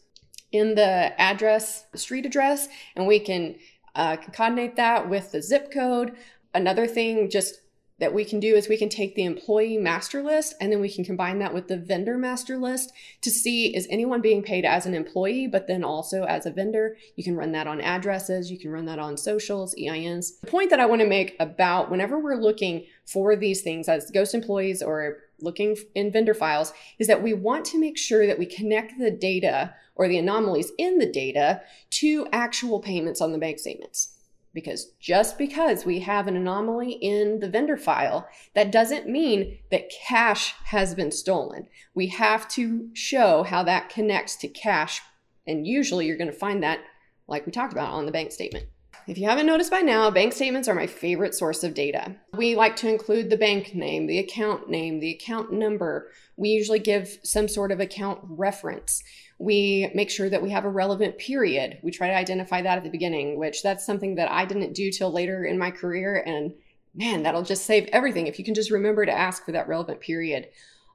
in 0.52 0.76
the 0.76 1.20
address, 1.22 1.86
street 1.96 2.26
address, 2.26 2.68
and 2.96 3.08
we 3.08 3.20
can 3.20 3.56
uh, 3.96 4.18
concatenate 4.18 4.76
that 4.76 5.10
with 5.10 5.32
the 5.32 5.42
zip 5.42 5.72
code. 5.72 6.16
Another 6.54 6.88
thing, 6.88 7.30
just 7.30 7.62
that 8.00 8.14
we 8.14 8.24
can 8.26 8.40
do 8.40 8.56
is 8.56 8.68
we 8.68 8.78
can 8.78 8.90
take 8.90 9.16
the 9.16 9.26
employee 9.26 9.78
master 9.78 10.24
list 10.24 10.56
and 10.60 10.72
then 10.72 10.80
we 10.80 10.92
can 10.92 11.04
combine 11.04 11.40
that 11.40 11.54
with 11.54 11.68
the 11.68 11.78
vendor 11.78 12.18
master 12.18 12.58
list 12.58 12.92
to 13.22 13.30
see 13.30 13.76
is 13.76 13.88
anyone 13.90 14.22
being 14.22 14.42
paid 14.42 14.66
as 14.66 14.86
an 14.86 14.94
employee, 14.94 15.48
but 15.48 15.68
then 15.68 15.84
also 15.84 16.24
as 16.24 16.46
a 16.46 16.52
vendor. 16.52 16.98
You 17.16 17.24
can 17.24 17.36
run 17.36 17.52
that 17.52 17.68
on 17.68 17.82
addresses, 17.82 18.50
you 18.52 18.58
can 18.58 18.72
run 18.72 18.86
that 18.86 19.00
on 19.00 19.18
socials, 19.18 19.76
EINs. 19.76 20.40
The 20.42 20.48
point 20.48 20.70
that 20.70 20.80
I 20.80 20.86
want 20.86 21.02
to 21.02 21.08
make 21.08 21.36
about 21.40 21.92
whenever 21.92 22.20
we're 22.20 22.36
looking 22.36 22.86
for 23.06 23.36
these 23.36 23.62
things 23.62 23.90
as 23.90 24.12
ghost 24.12 24.34
employees 24.34 24.82
or 24.82 25.18
looking 25.42 25.78
in 25.96 26.12
vendor 26.12 26.34
files 26.34 26.74
is 27.00 27.08
that 27.08 27.24
we 27.24 27.34
want 27.34 27.66
to 27.66 27.80
make 27.80 27.98
sure 27.98 28.28
that 28.28 28.40
we 28.40 28.46
connect 28.46 28.98
the 28.98 29.12
data 29.12 29.74
or 29.96 30.08
the 30.08 30.18
anomalies 30.18 30.72
in 30.78 30.98
the 30.98 31.06
data 31.06 31.62
to 31.90 32.28
actual 32.32 32.80
payments 32.80 33.20
on 33.20 33.32
the 33.34 33.38
bank 33.38 33.60
statements. 33.60 34.16
Because 34.54 34.94
just 35.00 35.38
because 35.38 35.86
we 35.86 36.00
have 36.00 36.28
an 36.28 36.36
anomaly 36.36 36.94
in 36.94 37.40
the 37.40 37.50
vendor 37.50 37.78
file, 37.78 38.28
that 38.56 38.72
doesn't 38.72 39.08
mean 39.08 39.60
that 39.70 39.92
cash 40.08 40.56
has 40.66 40.96
been 40.96 41.12
stolen. 41.12 41.68
We 41.94 42.08
have 42.08 42.48
to 42.50 42.90
show 42.94 43.44
how 43.44 43.64
that 43.64 43.90
connects 43.90 44.36
to 44.38 44.48
cash. 44.48 45.02
And 45.46 45.68
usually 45.68 46.08
you're 46.08 46.18
going 46.18 46.32
to 46.32 46.38
find 46.38 46.64
that, 46.64 46.80
like 47.28 47.46
we 47.46 47.52
talked 47.52 47.74
about, 47.74 47.94
on 47.94 48.06
the 48.06 48.12
bank 48.12 48.32
statement. 48.32 48.66
If 49.08 49.18
you 49.18 49.28
haven't 49.28 49.48
noticed 49.48 49.72
by 49.72 49.82
now, 49.82 50.12
bank 50.12 50.34
statements 50.34 50.68
are 50.68 50.76
my 50.76 50.86
favorite 50.86 51.34
source 51.34 51.64
of 51.64 51.74
data. 51.74 52.16
We 52.34 52.56
like 52.56 52.76
to 52.78 52.90
include 52.90 53.30
the 53.30 53.38
bank 53.38 53.74
name, 53.74 54.06
the 54.06 54.20
account 54.20 54.70
name, 54.70 55.00
the 55.00 55.12
account 55.12 55.52
number. 55.52 56.12
We 56.38 56.50
usually 56.50 56.78
give 56.78 57.18
some 57.24 57.48
sort 57.48 57.72
of 57.72 57.80
account 57.80 58.20
reference. 58.24 59.04
We 59.40 59.90
make 59.96 60.10
sure 60.10 60.30
that 60.30 60.42
we 60.42 60.52
have 60.52 60.66
a 60.66 60.70
relevant 60.70 61.18
period. 61.18 61.80
We 61.82 61.92
try 61.92 62.08
to 62.08 62.16
identify 62.16 62.62
that 62.62 62.78
at 62.78 62.84
the 62.84 62.90
beginning, 62.90 63.40
which 63.40 63.64
that's 63.64 63.86
something 63.86 64.16
that 64.16 64.30
I 64.30 64.46
didn't 64.46 64.74
do 64.74 64.92
till 64.92 65.12
later 65.12 65.46
in 65.46 65.58
my 65.58 65.72
career. 65.72 66.22
And 66.26 66.54
man, 66.94 67.24
that'll 67.24 67.44
just 67.44 67.66
save 67.66 67.88
everything 67.94 68.28
if 68.28 68.38
you 68.38 68.46
can 68.46 68.54
just 68.54 68.70
remember 68.70 69.06
to 69.06 69.12
ask 69.12 69.46
for 69.46 69.54
that 69.54 69.68
relevant 69.68 70.02
period. 70.02 70.50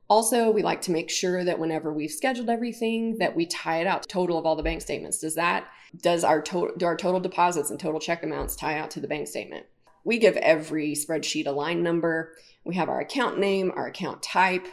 Also, 0.08 0.50
we 0.50 0.62
like 0.62 0.82
to 0.82 0.91
make 0.91 1.08
sure 1.11 1.44
that 1.44 1.58
whenever 1.58 1.93
we've 1.93 2.11
scheduled 2.11 2.50
everything, 2.50 3.17
that 3.19 3.35
we 3.35 3.46
tie 3.46 3.81
it 3.81 3.87
out 3.87 4.02
to 4.02 4.08
total 4.08 4.38
of 4.38 4.44
all 4.44 4.56
the 4.56 4.62
bank 4.62 4.82
statements. 4.82 5.19
Does 5.19 5.35
that 5.37 5.67
does 6.02 6.25
our 6.25 6.43
total 6.43 6.76
do 6.76 6.85
our 6.87 6.96
total 6.96 7.20
deposits 7.20 7.70
and 7.70 7.81
total 7.81 8.00
check 8.00 8.23
amounts 8.23 8.56
tie 8.56 8.79
out 8.79 8.91
to 8.93 9.00
the 9.00 9.08
bank 9.08 9.29
statement? 9.29 9.64
We 10.05 10.19
give 10.19 10.37
every 10.37 10.93
spreadsheet 10.93 11.46
a 11.46 11.52
line 11.52 11.82
number. 11.82 12.32
We 12.64 12.75
have 12.75 12.91
our 12.91 13.00
account 13.00 13.38
name, 13.38 13.73
our 13.75 13.87
account 13.87 14.23
type, 14.23 14.67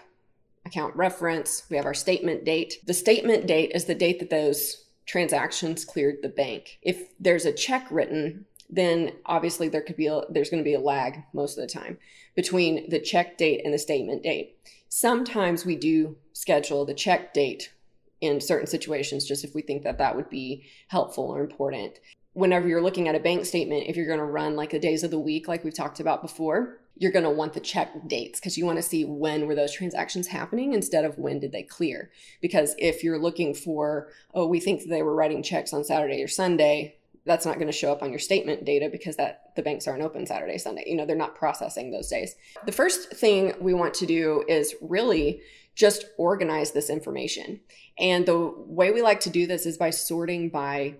account 0.71 0.95
reference, 0.95 1.63
we 1.69 1.75
have 1.75 1.85
our 1.85 1.93
statement 1.93 2.45
date. 2.45 2.79
The 2.85 2.93
statement 2.93 3.45
date 3.45 3.73
is 3.75 3.85
the 3.85 3.95
date 3.95 4.19
that 4.19 4.29
those 4.29 4.85
transactions 5.05 5.83
cleared 5.83 6.21
the 6.21 6.29
bank. 6.29 6.79
If 6.81 7.09
there's 7.19 7.45
a 7.45 7.51
check 7.51 7.87
written, 7.91 8.45
then 8.69 9.11
obviously 9.25 9.67
there 9.67 9.81
could 9.81 9.97
be 9.97 10.07
a, 10.07 10.21
there's 10.29 10.49
going 10.49 10.63
to 10.63 10.69
be 10.69 10.73
a 10.73 10.79
lag 10.79 11.23
most 11.33 11.57
of 11.57 11.61
the 11.61 11.73
time 11.73 11.97
between 12.35 12.89
the 12.89 12.99
check 12.99 13.37
date 13.37 13.61
and 13.65 13.73
the 13.73 13.77
statement 13.77 14.23
date. 14.23 14.57
Sometimes 14.87 15.65
we 15.65 15.75
do 15.75 16.15
schedule 16.31 16.85
the 16.85 16.93
check 16.93 17.33
date 17.33 17.73
in 18.21 18.39
certain 18.39 18.67
situations 18.67 19.25
just 19.25 19.43
if 19.43 19.53
we 19.53 19.61
think 19.61 19.83
that 19.83 19.97
that 19.97 20.15
would 20.15 20.29
be 20.29 20.63
helpful 20.87 21.25
or 21.25 21.41
important. 21.41 21.99
Whenever 22.33 22.67
you're 22.67 22.81
looking 22.81 23.09
at 23.09 23.15
a 23.15 23.19
bank 23.19 23.45
statement, 23.45 23.87
if 23.87 23.97
you're 23.97 24.05
going 24.05 24.19
to 24.19 24.25
run 24.25 24.55
like 24.55 24.69
the 24.69 24.79
days 24.79 25.03
of 25.03 25.11
the 25.11 25.19
week 25.19 25.49
like 25.49 25.65
we've 25.65 25.73
talked 25.73 25.99
about 25.99 26.21
before, 26.21 26.79
you're 27.01 27.11
going 27.11 27.25
to 27.25 27.31
want 27.31 27.53
the 27.53 27.59
check 27.59 28.07
dates 28.07 28.39
because 28.39 28.59
you 28.59 28.65
want 28.65 28.77
to 28.77 28.83
see 28.83 29.03
when 29.03 29.47
were 29.47 29.55
those 29.55 29.73
transactions 29.73 30.27
happening 30.27 30.73
instead 30.73 31.03
of 31.03 31.17
when 31.17 31.39
did 31.39 31.51
they 31.51 31.63
clear. 31.63 32.11
Because 32.41 32.75
if 32.77 33.03
you're 33.03 33.17
looking 33.17 33.55
for 33.55 34.09
oh 34.35 34.45
we 34.45 34.59
think 34.59 34.83
they 34.83 35.01
were 35.01 35.15
writing 35.15 35.41
checks 35.41 35.73
on 35.73 35.83
saturday 35.83 36.21
or 36.21 36.27
sunday 36.27 36.95
that's 37.25 37.45
not 37.45 37.55
going 37.55 37.67
to 37.67 37.73
show 37.73 37.91
up 37.91 38.03
on 38.03 38.11
your 38.11 38.19
statement 38.19 38.65
data 38.65 38.87
because 38.91 39.15
that 39.15 39.51
the 39.55 39.63
banks 39.63 39.87
aren't 39.87 40.03
open 40.03 40.27
saturday 40.27 40.59
sunday. 40.59 40.83
You 40.85 40.95
know 40.95 41.07
they're 41.07 41.15
not 41.15 41.33
processing 41.33 41.89
those 41.89 42.07
days. 42.07 42.35
The 42.67 42.71
first 42.71 43.11
thing 43.13 43.53
we 43.59 43.73
want 43.73 43.95
to 43.95 44.05
do 44.05 44.43
is 44.47 44.75
really 44.79 45.41
just 45.73 46.05
organize 46.19 46.71
this 46.71 46.89
information. 46.89 47.61
And 47.97 48.27
the 48.27 48.53
way 48.55 48.91
we 48.91 49.01
like 49.01 49.21
to 49.21 49.31
do 49.31 49.47
this 49.47 49.65
is 49.65 49.75
by 49.75 49.89
sorting 49.89 50.49
by 50.49 50.95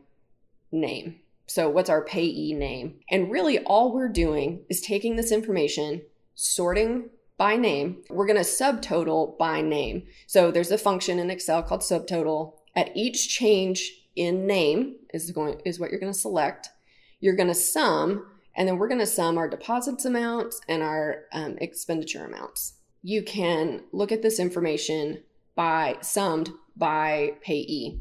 name 0.72 1.20
so, 1.52 1.70
what's 1.70 1.90
our 1.90 2.02
payee 2.02 2.54
name? 2.54 3.02
And 3.10 3.30
really, 3.30 3.60
all 3.60 3.94
we're 3.94 4.08
doing 4.08 4.64
is 4.70 4.80
taking 4.80 5.18
this 5.18 5.34
information, 5.34 6.02
sorting 6.34 7.10
by 7.38 7.58
name. 7.58 8.04
We're 8.10 8.26
going 8.26 8.38
to 8.38 8.44
subtotal 8.44 9.38
by 9.38 9.60
name. 9.60 10.04
So, 10.28 10.50
there's 10.50 10.72
a 10.72 10.78
function 10.78 11.20
in 11.20 11.30
Excel 11.30 11.62
called 11.62 11.82
subtotal. 11.82 12.54
At 12.74 12.96
each 12.96 13.28
change 13.28 13.92
in 14.16 14.48
name 14.48 14.96
is 15.14 15.30
going 15.32 15.60
is 15.66 15.78
what 15.78 15.92
you're 15.92 16.00
going 16.00 16.14
to 16.14 16.18
select. 16.18 16.70
You're 17.20 17.36
going 17.36 17.50
to 17.50 17.54
sum, 17.54 18.28
and 18.56 18.66
then 18.66 18.78
we're 18.78 18.88
going 18.88 19.02
to 19.02 19.06
sum 19.06 19.38
our 19.38 19.50
deposits 19.50 20.06
amounts 20.06 20.62
and 20.70 20.82
our 20.82 21.26
um, 21.34 21.58
expenditure 21.60 22.24
amounts. 22.24 22.76
You 23.04 23.24
can 23.24 23.84
look 23.92 24.14
at 24.14 24.22
this 24.22 24.40
information 24.40 25.24
by 25.54 25.98
summed 26.00 26.52
by 26.78 27.34
payee. 27.42 28.00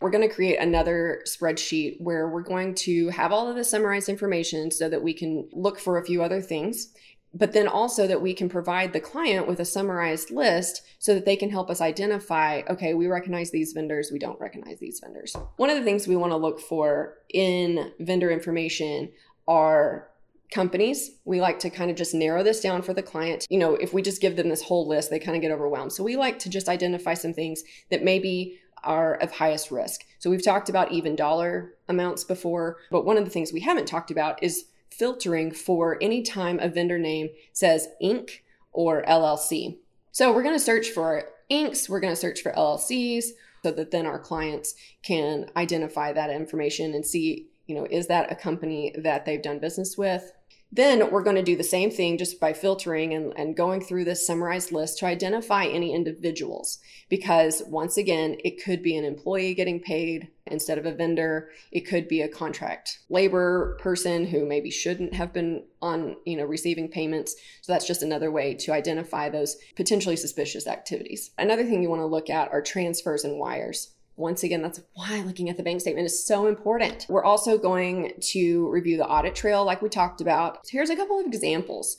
We're 0.00 0.10
going 0.10 0.28
to 0.28 0.34
create 0.34 0.58
another 0.58 1.22
spreadsheet 1.26 2.00
where 2.00 2.28
we're 2.28 2.42
going 2.42 2.74
to 2.74 3.08
have 3.08 3.32
all 3.32 3.48
of 3.48 3.56
the 3.56 3.64
summarized 3.64 4.08
information 4.08 4.70
so 4.70 4.88
that 4.88 5.02
we 5.02 5.14
can 5.14 5.48
look 5.52 5.78
for 5.78 5.98
a 5.98 6.04
few 6.04 6.22
other 6.22 6.40
things, 6.40 6.92
but 7.32 7.52
then 7.52 7.68
also 7.68 8.06
that 8.06 8.22
we 8.22 8.34
can 8.34 8.48
provide 8.48 8.92
the 8.92 9.00
client 9.00 9.46
with 9.46 9.60
a 9.60 9.64
summarized 9.64 10.30
list 10.30 10.82
so 10.98 11.14
that 11.14 11.24
they 11.24 11.36
can 11.36 11.50
help 11.50 11.70
us 11.70 11.80
identify 11.80 12.62
okay, 12.68 12.94
we 12.94 13.06
recognize 13.06 13.50
these 13.50 13.72
vendors, 13.72 14.10
we 14.12 14.18
don't 14.18 14.40
recognize 14.40 14.78
these 14.78 15.00
vendors. 15.00 15.34
One 15.56 15.70
of 15.70 15.76
the 15.76 15.84
things 15.84 16.06
we 16.06 16.16
want 16.16 16.32
to 16.32 16.36
look 16.36 16.60
for 16.60 17.18
in 17.32 17.92
vendor 18.00 18.30
information 18.30 19.10
are 19.48 20.08
companies. 20.52 21.10
We 21.24 21.40
like 21.40 21.58
to 21.60 21.70
kind 21.70 21.90
of 21.90 21.96
just 21.96 22.14
narrow 22.14 22.42
this 22.42 22.60
down 22.60 22.82
for 22.82 22.94
the 22.94 23.02
client. 23.02 23.46
You 23.50 23.58
know 23.58 23.74
if 23.74 23.92
we 23.92 24.02
just 24.02 24.20
give 24.20 24.36
them 24.36 24.48
this 24.48 24.62
whole 24.62 24.86
list 24.86 25.10
they 25.10 25.18
kind 25.18 25.36
of 25.36 25.42
get 25.42 25.50
overwhelmed. 25.50 25.92
So 25.92 26.04
we 26.04 26.16
like 26.16 26.38
to 26.40 26.50
just 26.50 26.68
identify 26.68 27.14
some 27.14 27.32
things 27.32 27.62
that 27.90 28.04
maybe 28.04 28.58
are 28.86 29.14
of 29.14 29.32
highest 29.32 29.70
risk. 29.70 30.04
So 30.18 30.30
we've 30.30 30.44
talked 30.44 30.68
about 30.68 30.92
even 30.92 31.16
dollar 31.16 31.74
amounts 31.88 32.24
before, 32.24 32.78
but 32.90 33.04
one 33.04 33.18
of 33.18 33.24
the 33.24 33.30
things 33.30 33.52
we 33.52 33.60
haven't 33.60 33.86
talked 33.86 34.10
about 34.10 34.42
is 34.42 34.66
filtering 34.90 35.52
for 35.52 35.98
any 36.00 36.22
time 36.22 36.58
a 36.60 36.68
vendor 36.68 36.98
name 36.98 37.28
says 37.52 37.88
Inc. 38.02 38.40
or 38.72 39.02
LLC. 39.04 39.78
So 40.12 40.32
we're 40.32 40.42
going 40.42 40.54
to 40.54 40.60
search 40.60 40.88
for 40.88 41.24
Incs, 41.50 41.88
we're 41.88 42.00
going 42.00 42.12
to 42.12 42.20
search 42.20 42.40
for 42.40 42.52
LLCs 42.52 43.26
so 43.62 43.70
that 43.72 43.90
then 43.90 44.06
our 44.06 44.18
clients 44.18 44.74
can 45.02 45.50
identify 45.56 46.12
that 46.12 46.30
information 46.30 46.94
and 46.94 47.04
see, 47.04 47.48
you 47.66 47.74
know, 47.74 47.86
is 47.90 48.06
that 48.06 48.30
a 48.30 48.36
company 48.36 48.94
that 48.96 49.24
they've 49.24 49.42
done 49.42 49.58
business 49.58 49.98
with? 49.98 50.32
Then 50.76 51.10
we're 51.10 51.22
going 51.22 51.36
to 51.36 51.42
do 51.42 51.56
the 51.56 51.64
same 51.64 51.90
thing 51.90 52.18
just 52.18 52.38
by 52.38 52.52
filtering 52.52 53.14
and, 53.14 53.32
and 53.34 53.56
going 53.56 53.80
through 53.80 54.04
this 54.04 54.26
summarized 54.26 54.72
list 54.72 54.98
to 54.98 55.06
identify 55.06 55.64
any 55.64 55.94
individuals. 55.94 56.78
Because 57.08 57.62
once 57.66 57.96
again, 57.96 58.36
it 58.44 58.62
could 58.62 58.82
be 58.82 58.94
an 58.94 59.04
employee 59.04 59.54
getting 59.54 59.80
paid 59.80 60.28
instead 60.44 60.76
of 60.76 60.84
a 60.84 60.92
vendor. 60.92 61.48
It 61.72 61.86
could 61.86 62.08
be 62.08 62.20
a 62.20 62.28
contract 62.28 62.98
labor 63.08 63.78
person 63.80 64.26
who 64.26 64.44
maybe 64.44 64.70
shouldn't 64.70 65.14
have 65.14 65.32
been 65.32 65.64
on, 65.80 66.16
you 66.26 66.36
know, 66.36 66.44
receiving 66.44 66.88
payments. 66.88 67.34
So 67.62 67.72
that's 67.72 67.86
just 67.86 68.02
another 68.02 68.30
way 68.30 68.52
to 68.52 68.74
identify 68.74 69.30
those 69.30 69.56
potentially 69.76 70.16
suspicious 70.16 70.66
activities. 70.66 71.30
Another 71.38 71.64
thing 71.64 71.82
you 71.82 71.88
want 71.88 72.02
to 72.02 72.06
look 72.06 72.28
at 72.28 72.52
are 72.52 72.60
transfers 72.60 73.24
and 73.24 73.38
wires. 73.38 73.95
Once 74.16 74.42
again, 74.42 74.62
that's 74.62 74.80
why 74.94 75.20
looking 75.20 75.50
at 75.50 75.58
the 75.58 75.62
bank 75.62 75.80
statement 75.80 76.06
is 76.06 76.26
so 76.26 76.46
important. 76.46 77.06
We're 77.08 77.24
also 77.24 77.58
going 77.58 78.12
to 78.32 78.68
review 78.70 78.96
the 78.96 79.06
audit 79.06 79.34
trail, 79.34 79.64
like 79.64 79.82
we 79.82 79.90
talked 79.90 80.22
about. 80.22 80.66
So 80.66 80.70
here's 80.72 80.90
a 80.90 80.96
couple 80.96 81.20
of 81.20 81.26
examples. 81.26 81.98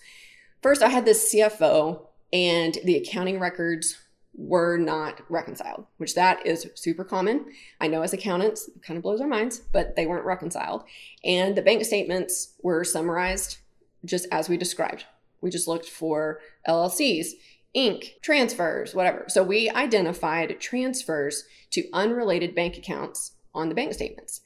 First, 0.63 0.81
I 0.81 0.89
had 0.89 1.05
this 1.05 1.31
CFO, 1.33 2.07
and 2.33 2.77
the 2.83 2.95
accounting 2.95 3.39
records 3.39 3.97
were 4.33 4.77
not 4.77 5.21
reconciled, 5.29 5.85
which 5.97 6.15
that 6.15 6.45
is 6.45 6.69
super 6.75 7.03
common. 7.03 7.45
I 7.79 7.87
know 7.87 8.01
as 8.01 8.13
accountants, 8.13 8.67
it 8.67 8.83
kind 8.83 8.97
of 8.97 9.03
blows 9.03 9.21
our 9.21 9.27
minds, 9.27 9.59
but 9.71 9.95
they 9.95 10.05
weren't 10.05 10.25
reconciled. 10.25 10.83
And 11.23 11.55
the 11.55 11.61
bank 11.61 11.85
statements 11.85 12.53
were 12.61 12.83
summarized 12.83 13.57
just 14.05 14.27
as 14.31 14.49
we 14.49 14.57
described. 14.57 15.05
We 15.41 15.49
just 15.49 15.67
looked 15.67 15.89
for 15.89 16.39
LLCs 16.67 17.29
Inc., 17.75 18.19
transfers, 18.21 18.95
whatever. 18.95 19.25
So 19.27 19.43
we 19.43 19.69
identified 19.69 20.59
transfers 20.59 21.43
to 21.71 21.89
unrelated 21.93 22.55
bank 22.55 22.77
accounts 22.77 23.33
on 23.53 23.69
the 23.69 23.75
bank 23.75 23.93
statements, 23.93 24.41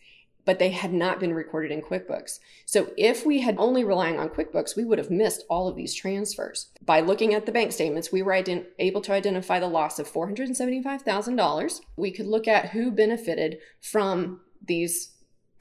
but 0.46 0.60
they 0.60 0.70
had 0.70 0.92
not 0.92 1.20
been 1.20 1.34
recorded 1.34 1.72
in 1.72 1.82
QuickBooks. 1.82 2.40
So 2.66 2.92
if 2.98 3.26
we 3.26 3.42
had 3.42 3.56
only 3.58 3.84
relying 3.84 4.20
on 4.20 4.30
QuickBooks, 4.30 4.76
we 4.76 4.84
would 4.84 4.98
have 4.98 5.12
missed 5.12 5.46
all 5.50 5.68
of 5.68 5.76
these 5.76 5.94
transfers. 5.94 6.70
By 6.84 7.00
looking 7.00 7.34
at 7.34 7.46
the 7.46 7.52
bank 7.52 7.72
statements, 7.72 8.12
we 8.12 8.22
were 8.22 8.34
ident- 8.34 8.66
able 8.80 9.02
to 9.02 9.14
identify 9.14 9.60
the 9.60 9.68
loss 9.68 10.00
of 10.00 10.12
$475,000. 10.12 11.82
We 11.96 12.12
could 12.12 12.28
look 12.28 12.48
at 12.48 12.70
who 12.70 12.92
benefited 12.92 13.60
from 13.80 14.42
these 14.66 15.12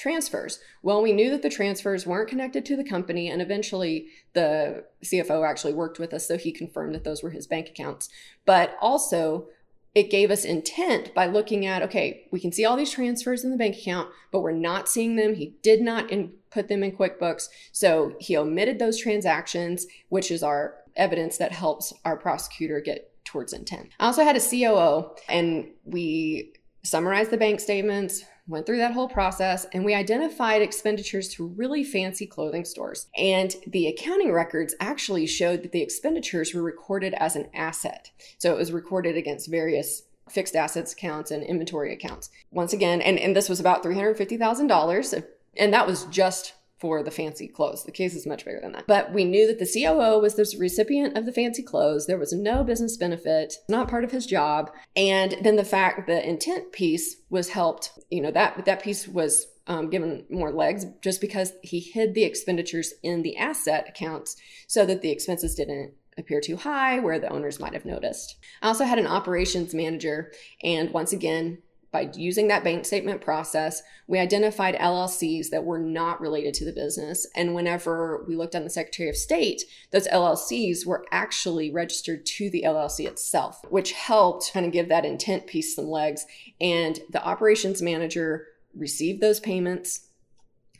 transfers. 0.00 0.60
Well, 0.82 1.02
we 1.02 1.12
knew 1.12 1.30
that 1.30 1.42
the 1.42 1.50
transfers 1.50 2.06
weren't 2.06 2.30
connected 2.30 2.64
to 2.66 2.76
the 2.76 2.88
company, 2.88 3.28
and 3.28 3.42
eventually 3.42 4.06
the 4.32 4.84
CFO 5.04 5.48
actually 5.48 5.74
worked 5.74 5.98
with 5.98 6.14
us, 6.14 6.26
so 6.26 6.38
he 6.38 6.52
confirmed 6.52 6.94
that 6.94 7.04
those 7.04 7.22
were 7.22 7.30
his 7.30 7.46
bank 7.46 7.68
accounts. 7.68 8.08
But 8.46 8.76
also, 8.80 9.48
it 9.94 10.10
gave 10.10 10.30
us 10.30 10.44
intent 10.44 11.12
by 11.14 11.26
looking 11.26 11.66
at 11.66 11.82
okay, 11.82 12.26
we 12.30 12.40
can 12.40 12.52
see 12.52 12.64
all 12.64 12.76
these 12.76 12.92
transfers 12.92 13.44
in 13.44 13.50
the 13.50 13.56
bank 13.56 13.76
account, 13.76 14.08
but 14.32 14.40
we're 14.40 14.52
not 14.52 14.88
seeing 14.88 15.16
them. 15.16 15.34
He 15.34 15.54
did 15.62 15.82
not 15.82 16.10
in, 16.10 16.32
put 16.50 16.68
them 16.68 16.82
in 16.82 16.92
QuickBooks, 16.92 17.48
so 17.72 18.14
he 18.18 18.36
omitted 18.36 18.78
those 18.78 18.98
transactions, 18.98 19.86
which 20.08 20.30
is 20.30 20.42
our 20.42 20.76
evidence 20.96 21.36
that 21.38 21.52
helps 21.52 21.92
our 22.04 22.16
prosecutor 22.16 22.80
get 22.80 23.12
towards 23.24 23.52
intent. 23.52 23.90
I 24.00 24.06
also 24.06 24.24
had 24.24 24.36
a 24.36 24.40
COO, 24.40 25.14
and 25.28 25.68
we 25.84 26.54
summarized 26.82 27.30
the 27.30 27.36
bank 27.36 27.60
statements, 27.60 28.24
went 28.50 28.66
through 28.66 28.78
that 28.78 28.92
whole 28.92 29.08
process 29.08 29.66
and 29.72 29.84
we 29.84 29.94
identified 29.94 30.60
expenditures 30.60 31.28
to 31.28 31.46
really 31.46 31.84
fancy 31.84 32.26
clothing 32.26 32.64
stores. 32.64 33.06
And 33.16 33.54
the 33.66 33.86
accounting 33.86 34.32
records 34.32 34.74
actually 34.80 35.26
showed 35.26 35.62
that 35.62 35.72
the 35.72 35.82
expenditures 35.82 36.52
were 36.52 36.62
recorded 36.62 37.14
as 37.14 37.36
an 37.36 37.48
asset. 37.54 38.10
So 38.38 38.52
it 38.52 38.58
was 38.58 38.72
recorded 38.72 39.16
against 39.16 39.50
various 39.50 40.02
fixed 40.28 40.56
assets 40.56 40.92
accounts 40.92 41.30
and 41.30 41.42
inventory 41.42 41.92
accounts. 41.92 42.30
Once 42.50 42.72
again, 42.72 43.00
and, 43.00 43.18
and 43.18 43.34
this 43.34 43.48
was 43.48 43.60
about 43.60 43.82
$350,000. 43.82 45.24
And 45.56 45.74
that 45.74 45.86
was 45.86 46.04
just 46.06 46.54
for 46.80 47.02
the 47.02 47.10
fancy 47.10 47.46
clothes. 47.46 47.84
The 47.84 47.92
case 47.92 48.14
is 48.14 48.26
much 48.26 48.44
bigger 48.44 48.60
than 48.60 48.72
that. 48.72 48.86
But 48.86 49.12
we 49.12 49.24
knew 49.24 49.46
that 49.46 49.58
the 49.58 49.70
COO 49.70 50.18
was 50.18 50.34
the 50.34 50.56
recipient 50.58 51.16
of 51.16 51.26
the 51.26 51.32
fancy 51.32 51.62
clothes. 51.62 52.06
There 52.06 52.18
was 52.18 52.32
no 52.32 52.64
business 52.64 52.96
benefit, 52.96 53.54
not 53.68 53.88
part 53.88 54.04
of 54.04 54.10
his 54.10 54.26
job. 54.26 54.70
And 54.96 55.36
then 55.42 55.56
the 55.56 55.64
fact 55.64 56.06
the 56.06 56.26
intent 56.26 56.72
piece 56.72 57.16
was 57.28 57.50
helped, 57.50 57.92
you 58.10 58.22
know, 58.22 58.30
that 58.30 58.64
that 58.64 58.82
piece 58.82 59.06
was 59.06 59.46
um, 59.66 59.90
given 59.90 60.24
more 60.30 60.50
legs 60.50 60.86
just 61.02 61.20
because 61.20 61.52
he 61.62 61.80
hid 61.80 62.14
the 62.14 62.24
expenditures 62.24 62.94
in 63.02 63.22
the 63.22 63.36
asset 63.36 63.86
accounts 63.88 64.36
so 64.66 64.86
that 64.86 65.02
the 65.02 65.10
expenses 65.10 65.54
didn't 65.54 65.92
appear 66.18 66.40
too 66.40 66.56
high 66.56 66.98
where 66.98 67.18
the 67.18 67.30
owners 67.30 67.60
might 67.60 67.74
have 67.74 67.84
noticed. 67.84 68.36
I 68.62 68.68
also 68.68 68.84
had 68.84 68.98
an 68.98 69.06
operations 69.06 69.74
manager, 69.74 70.32
and 70.62 70.90
once 70.90 71.12
again, 71.12 71.58
by 71.92 72.08
using 72.14 72.48
that 72.48 72.62
bank 72.62 72.84
statement 72.84 73.20
process, 73.20 73.82
we 74.06 74.18
identified 74.18 74.76
LLCs 74.76 75.50
that 75.50 75.64
were 75.64 75.78
not 75.78 76.20
related 76.20 76.54
to 76.54 76.64
the 76.64 76.72
business. 76.72 77.26
And 77.34 77.54
whenever 77.54 78.24
we 78.28 78.36
looked 78.36 78.54
on 78.54 78.62
the 78.62 78.70
Secretary 78.70 79.08
of 79.08 79.16
State, 79.16 79.64
those 79.90 80.06
LLCs 80.06 80.86
were 80.86 81.04
actually 81.10 81.70
registered 81.70 82.24
to 82.26 82.48
the 82.50 82.62
LLC 82.64 83.06
itself, 83.06 83.60
which 83.70 83.92
helped 83.92 84.52
kind 84.52 84.66
of 84.66 84.72
give 84.72 84.88
that 84.88 85.04
intent 85.04 85.48
piece 85.48 85.74
some 85.74 85.88
legs. 85.88 86.26
And 86.60 87.00
the 87.10 87.24
operations 87.24 87.82
manager 87.82 88.46
received 88.74 89.20
those 89.20 89.40
payments. 89.40 90.06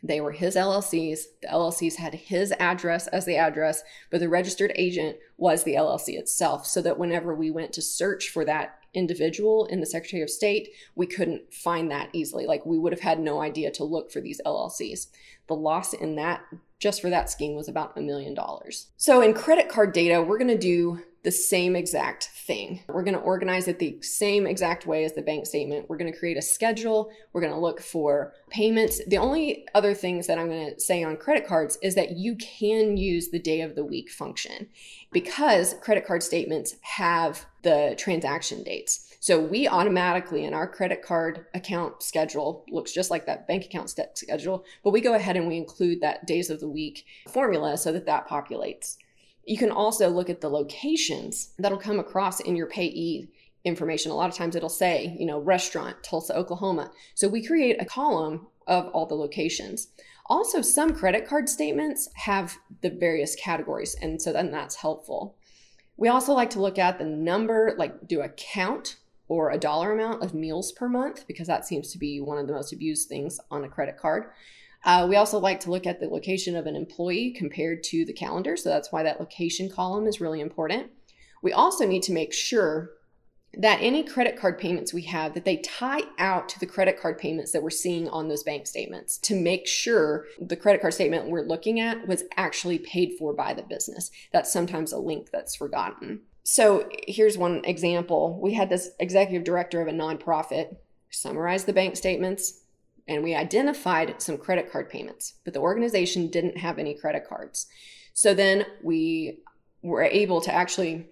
They 0.02 0.20
were 0.20 0.32
his 0.32 0.54
LLCs. 0.54 1.22
The 1.42 1.48
LLCs 1.48 1.96
had 1.96 2.14
his 2.14 2.52
address 2.60 3.08
as 3.08 3.26
the 3.26 3.36
address, 3.36 3.82
but 4.10 4.20
the 4.20 4.28
registered 4.28 4.72
agent 4.76 5.16
was 5.36 5.64
the 5.64 5.74
LLC 5.74 6.10
itself. 6.10 6.66
So 6.66 6.80
that 6.82 6.98
whenever 6.98 7.34
we 7.34 7.50
went 7.50 7.72
to 7.74 7.82
search 7.82 8.28
for 8.28 8.44
that 8.44 8.79
individual 8.94 9.66
in 9.66 9.80
the 9.80 9.86
Secretary 9.86 10.22
of 10.22 10.30
State, 10.30 10.70
we 10.94 11.06
couldn't 11.06 11.52
find 11.52 11.90
that 11.90 12.10
easily. 12.12 12.46
Like 12.46 12.66
we 12.66 12.78
would 12.78 12.92
have 12.92 13.00
had 13.00 13.20
no 13.20 13.40
idea 13.40 13.70
to 13.72 13.84
look 13.84 14.10
for 14.10 14.20
these 14.20 14.40
LLCs. 14.44 15.06
The 15.46 15.54
loss 15.54 15.92
in 15.92 16.16
that 16.16 16.42
just 16.78 17.00
for 17.00 17.10
that 17.10 17.28
scheme 17.30 17.54
was 17.54 17.68
about 17.68 17.96
a 17.96 18.00
million 18.00 18.34
dollars. 18.34 18.88
So 18.96 19.20
in 19.20 19.34
credit 19.34 19.68
card 19.68 19.92
data, 19.92 20.22
we're 20.22 20.38
going 20.38 20.48
to 20.48 20.58
do 20.58 21.02
the 21.22 21.30
same 21.30 21.76
exact 21.76 22.24
thing. 22.24 22.80
We're 22.88 23.02
going 23.02 23.14
to 23.14 23.20
organize 23.20 23.68
it 23.68 23.78
the 23.78 24.00
same 24.00 24.46
exact 24.46 24.86
way 24.86 25.04
as 25.04 25.12
the 25.12 25.22
bank 25.22 25.46
statement. 25.46 25.88
We're 25.88 25.98
going 25.98 26.12
to 26.12 26.18
create 26.18 26.38
a 26.38 26.42
schedule. 26.42 27.10
We're 27.32 27.42
going 27.42 27.52
to 27.52 27.58
look 27.58 27.80
for 27.80 28.32
payments. 28.48 29.04
The 29.06 29.18
only 29.18 29.66
other 29.74 29.92
things 29.92 30.26
that 30.26 30.38
I'm 30.38 30.48
going 30.48 30.74
to 30.74 30.80
say 30.80 31.04
on 31.04 31.18
credit 31.18 31.46
cards 31.46 31.76
is 31.82 31.94
that 31.94 32.12
you 32.12 32.36
can 32.36 32.96
use 32.96 33.28
the 33.28 33.38
day 33.38 33.60
of 33.60 33.74
the 33.74 33.84
week 33.84 34.10
function 34.10 34.68
because 35.12 35.74
credit 35.82 36.06
card 36.06 36.22
statements 36.22 36.76
have 36.80 37.44
the 37.62 37.94
transaction 37.98 38.62
dates. 38.62 39.14
So 39.20 39.38
we 39.38 39.68
automatically 39.68 40.46
in 40.46 40.54
our 40.54 40.66
credit 40.66 41.02
card 41.02 41.44
account 41.52 42.02
schedule 42.02 42.64
looks 42.70 42.92
just 42.92 43.10
like 43.10 43.26
that 43.26 43.46
bank 43.46 43.66
account 43.66 43.90
schedule, 43.90 44.64
but 44.82 44.92
we 44.92 45.02
go 45.02 45.12
ahead 45.12 45.36
and 45.36 45.46
we 45.46 45.58
include 45.58 46.00
that 46.00 46.26
days 46.26 46.48
of 46.48 46.60
the 46.60 46.68
week 46.68 47.04
formula 47.28 47.76
so 47.76 47.92
that 47.92 48.06
that 48.06 48.26
populates. 48.26 48.96
You 49.44 49.58
can 49.58 49.70
also 49.70 50.08
look 50.08 50.30
at 50.30 50.40
the 50.40 50.50
locations 50.50 51.52
that'll 51.58 51.78
come 51.78 51.98
across 51.98 52.40
in 52.40 52.56
your 52.56 52.66
payee 52.66 53.28
information. 53.64 54.10
A 54.10 54.14
lot 54.14 54.30
of 54.30 54.36
times 54.36 54.56
it'll 54.56 54.68
say, 54.68 55.16
you 55.18 55.26
know, 55.26 55.38
restaurant, 55.38 56.02
Tulsa, 56.02 56.36
Oklahoma. 56.36 56.90
So 57.14 57.28
we 57.28 57.44
create 57.44 57.80
a 57.80 57.84
column 57.84 58.46
of 58.66 58.86
all 58.88 59.06
the 59.06 59.14
locations. 59.14 59.88
Also, 60.26 60.62
some 60.62 60.94
credit 60.94 61.26
card 61.26 61.48
statements 61.48 62.08
have 62.14 62.56
the 62.82 62.90
various 62.90 63.34
categories, 63.34 63.96
and 64.00 64.22
so 64.22 64.32
then 64.32 64.52
that's 64.52 64.76
helpful. 64.76 65.36
We 65.96 66.08
also 66.08 66.32
like 66.32 66.50
to 66.50 66.60
look 66.60 66.78
at 66.78 66.98
the 66.98 67.04
number, 67.04 67.74
like 67.76 68.06
do 68.06 68.20
a 68.20 68.28
count 68.28 68.96
or 69.28 69.50
a 69.50 69.58
dollar 69.58 69.92
amount 69.92 70.22
of 70.22 70.32
meals 70.34 70.72
per 70.72 70.88
month, 70.88 71.26
because 71.26 71.48
that 71.48 71.66
seems 71.66 71.92
to 71.92 71.98
be 71.98 72.20
one 72.20 72.38
of 72.38 72.46
the 72.46 72.52
most 72.52 72.72
abused 72.72 73.08
things 73.08 73.40
on 73.50 73.64
a 73.64 73.68
credit 73.68 73.98
card. 73.98 74.30
Uh, 74.84 75.06
we 75.08 75.16
also 75.16 75.38
like 75.38 75.60
to 75.60 75.70
look 75.70 75.86
at 75.86 76.00
the 76.00 76.08
location 76.08 76.56
of 76.56 76.66
an 76.66 76.76
employee 76.76 77.34
compared 77.36 77.82
to 77.84 78.04
the 78.04 78.12
calendar. 78.12 78.56
So 78.56 78.68
that's 78.68 78.90
why 78.90 79.02
that 79.02 79.20
location 79.20 79.68
column 79.70 80.06
is 80.06 80.20
really 80.20 80.40
important. 80.40 80.90
We 81.42 81.52
also 81.52 81.86
need 81.86 82.02
to 82.04 82.12
make 82.12 82.32
sure 82.32 82.90
that 83.54 83.80
any 83.80 84.04
credit 84.04 84.38
card 84.38 84.58
payments 84.58 84.94
we 84.94 85.02
have 85.02 85.34
that 85.34 85.44
they 85.44 85.56
tie 85.56 86.02
out 86.18 86.48
to 86.48 86.60
the 86.60 86.66
credit 86.66 87.00
card 87.00 87.18
payments 87.18 87.50
that 87.50 87.62
we're 87.62 87.68
seeing 87.68 88.08
on 88.08 88.28
those 88.28 88.44
bank 88.44 88.64
statements 88.64 89.18
to 89.18 89.34
make 89.34 89.66
sure 89.66 90.26
the 90.40 90.54
credit 90.54 90.80
card 90.80 90.94
statement 90.94 91.28
we're 91.28 91.42
looking 91.42 91.80
at 91.80 92.06
was 92.06 92.22
actually 92.36 92.78
paid 92.78 93.10
for 93.18 93.34
by 93.34 93.52
the 93.52 93.64
business 93.64 94.12
that's 94.32 94.52
sometimes 94.52 94.92
a 94.92 94.98
link 94.98 95.30
that's 95.32 95.56
forgotten 95.56 96.20
so 96.42 96.88
here's 97.06 97.38
one 97.38 97.64
example. 97.64 98.38
We 98.40 98.54
had 98.54 98.70
this 98.70 98.90
executive 98.98 99.44
director 99.44 99.80
of 99.80 99.88
a 99.88 99.92
nonprofit 99.92 100.76
summarize 101.10 101.64
the 101.64 101.72
bank 101.72 101.96
statements 101.96 102.59
and 103.10 103.24
we 103.24 103.34
identified 103.34 104.22
some 104.22 104.38
credit 104.38 104.70
card 104.70 104.88
payments, 104.88 105.34
but 105.44 105.52
the 105.52 105.60
organization 105.60 106.28
didn't 106.28 106.56
have 106.56 106.78
any 106.78 106.94
credit 106.94 107.26
cards. 107.28 107.66
So 108.14 108.34
then 108.34 108.64
we 108.84 109.40
were 109.82 110.04
able 110.04 110.40
to 110.42 110.54
actually 110.54 111.08